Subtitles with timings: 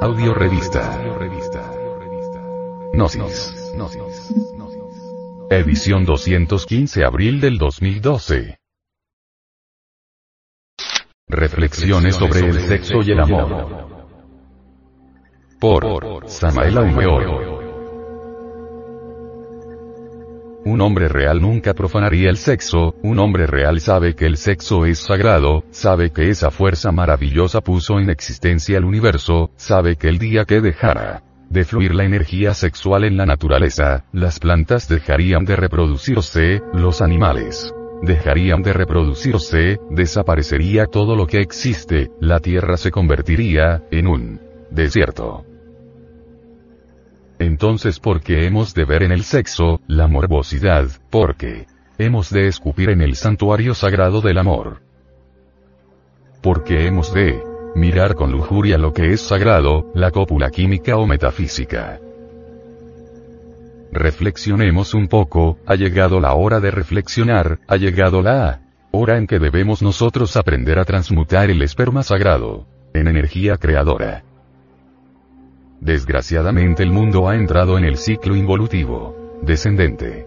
[0.00, 0.96] Audio Revista.
[2.92, 3.74] Gnosis.
[5.50, 8.58] Edición 215 abril del 2012.
[11.26, 13.88] Reflexiones sobre el sexo y el amor.
[15.58, 17.57] Por Samael Aumeor.
[20.68, 24.98] Un hombre real nunca profanaría el sexo, un hombre real sabe que el sexo es
[24.98, 30.44] sagrado, sabe que esa fuerza maravillosa puso en existencia el universo, sabe que el día
[30.44, 36.60] que dejara de fluir la energía sexual en la naturaleza, las plantas dejarían de reproducirse,
[36.74, 44.06] los animales dejarían de reproducirse, desaparecería todo lo que existe, la tierra se convertiría en
[44.06, 44.40] un
[44.70, 45.46] desierto.
[47.38, 50.88] Entonces, ¿por qué hemos de ver en el sexo, la morbosidad?
[51.10, 54.80] Porque hemos de escupir en el santuario sagrado del amor.
[56.42, 57.40] Porque hemos de
[57.76, 62.00] mirar con lujuria lo que es sagrado, la cópula química o metafísica.
[63.92, 69.38] Reflexionemos un poco, ha llegado la hora de reflexionar, ha llegado la hora en que
[69.38, 74.24] debemos nosotros aprender a transmutar el esperma sagrado en energía creadora.
[75.80, 80.26] Desgraciadamente el mundo ha entrado en el ciclo involutivo descendente.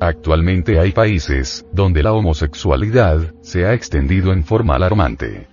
[0.00, 5.48] Actualmente hay países donde la homosexualidad se ha extendido en forma alarmante.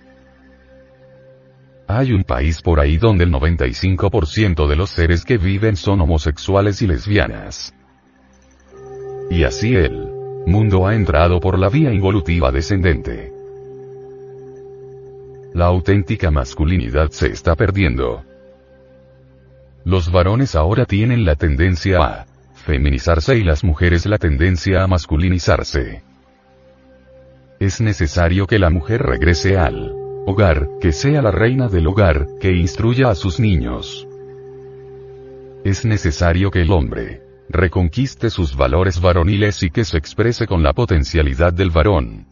[1.88, 6.82] Hay un país por ahí donde el 95% de los seres que viven son homosexuales
[6.82, 7.74] y lesbianas.
[9.30, 10.08] Y así el
[10.46, 13.35] mundo ha entrado por la vía involutiva descendente.
[15.56, 18.22] La auténtica masculinidad se está perdiendo.
[19.86, 26.02] Los varones ahora tienen la tendencia a feminizarse y las mujeres la tendencia a masculinizarse.
[27.58, 29.94] Es necesario que la mujer regrese al
[30.26, 34.06] hogar, que sea la reina del hogar, que instruya a sus niños.
[35.64, 40.74] Es necesario que el hombre reconquiste sus valores varoniles y que se exprese con la
[40.74, 42.26] potencialidad del varón.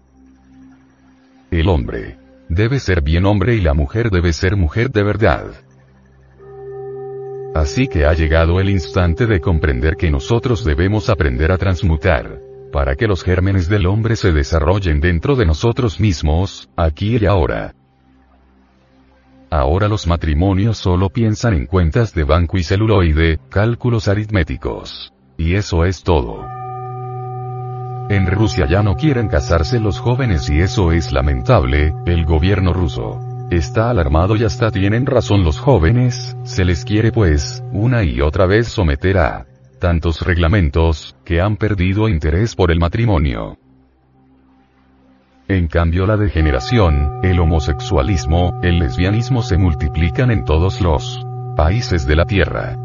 [1.50, 2.18] El hombre
[2.48, 5.46] debe ser bien hombre y la mujer debe ser mujer de verdad.
[7.54, 12.40] Así que ha llegado el instante de comprender que nosotros debemos aprender a transmutar,
[12.72, 17.74] para que los gérmenes del hombre se desarrollen dentro de nosotros mismos, aquí y ahora.
[19.50, 25.12] Ahora los matrimonios solo piensan en cuentas de banco y celuloide, cálculos aritméticos.
[25.36, 26.63] Y eso es todo.
[28.10, 33.20] En Rusia ya no quieren casarse los jóvenes y eso es lamentable, el gobierno ruso
[33.50, 38.46] está alarmado y hasta tienen razón los jóvenes, se les quiere pues, una y otra
[38.46, 39.46] vez someter a
[39.78, 43.58] tantos reglamentos, que han perdido interés por el matrimonio.
[45.46, 51.22] En cambio la degeneración, el homosexualismo, el lesbianismo se multiplican en todos los
[51.54, 52.83] países de la Tierra.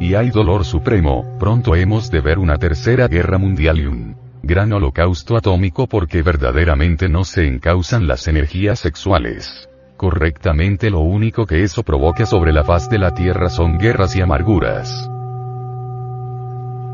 [0.00, 4.72] Y hay dolor supremo, pronto hemos de ver una tercera guerra mundial y un gran
[4.72, 9.68] holocausto atómico porque verdaderamente no se encausan las energías sexuales.
[9.96, 14.20] Correctamente lo único que eso provoca sobre la faz de la Tierra son guerras y
[14.20, 15.10] amarguras.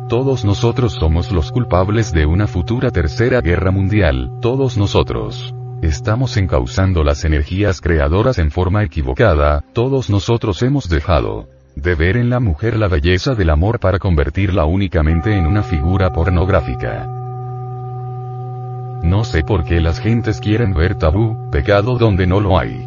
[0.08, 5.54] Todos nosotros somos los culpables de una futura tercera guerra mundial, todos nosotros.
[5.82, 12.30] Estamos encauzando las energías creadoras en forma equivocada, todos nosotros hemos dejado de ver en
[12.30, 17.06] la mujer la belleza del amor para convertirla únicamente en una figura pornográfica.
[19.02, 22.86] No sé por qué las gentes quieren ver tabú, pecado donde no lo hay.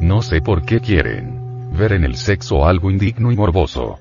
[0.00, 3.98] No sé por qué quieren ver en el sexo algo indigno y morboso.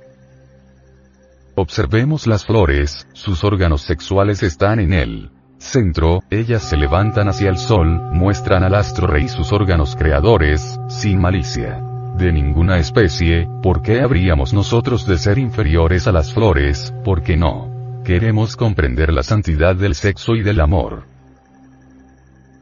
[1.56, 7.58] Observemos las flores, sus órganos sexuales están en el centro, ellas se levantan hacia el
[7.58, 11.87] sol, muestran al astro rey sus órganos creadores, sin malicia
[12.17, 16.94] de ninguna especie, ¿por qué habríamos nosotros de ser inferiores a las flores?
[17.05, 18.01] ¿Por qué no?
[18.03, 21.03] Queremos comprender la santidad del sexo y del amor.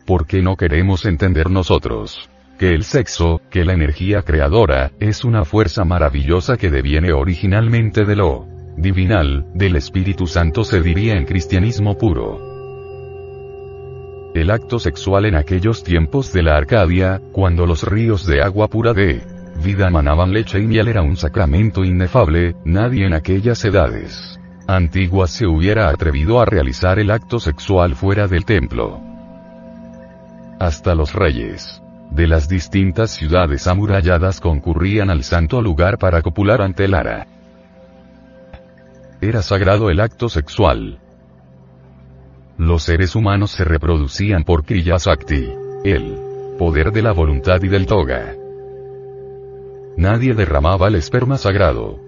[0.06, 2.30] ¿Por qué no queremos entender nosotros?
[2.60, 8.16] Que el sexo, que la energía creadora, es una fuerza maravillosa que deviene originalmente de
[8.16, 8.48] lo
[8.78, 12.54] divinal, del Espíritu Santo se diría en cristianismo puro.
[14.36, 18.94] El acto sexual en aquellos tiempos de la Arcadia, cuando los ríos de agua pura
[18.94, 19.22] de
[19.64, 25.46] vida manaban leche y miel era un sacramento inefable, nadie en aquellas edades antiguas se
[25.46, 29.00] hubiera atrevido a realizar el acto sexual fuera del templo.
[30.60, 31.82] Hasta los reyes
[32.12, 37.28] de las distintas ciudades amuralladas concurrían al santo lugar para copular ante el ara.
[39.22, 41.00] Era sagrado el acto sexual.
[42.58, 45.50] Los seres humanos se reproducían por Kriya Sakti.
[45.84, 46.20] El
[46.58, 48.45] Poder de la voluntad y del toga.
[49.98, 52.00] Nadie derramaba el esperma sagrado.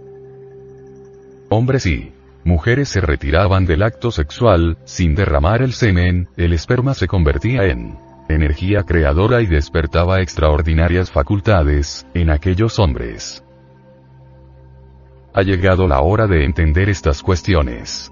[1.49, 2.11] Hombres y
[2.43, 7.97] mujeres se retiraban del acto sexual, sin derramar el semen, el esperma se convertía en
[8.29, 13.43] energía creadora y despertaba extraordinarias facultades, en aquellos hombres.
[15.33, 18.11] Ha llegado la hora de entender estas cuestiones.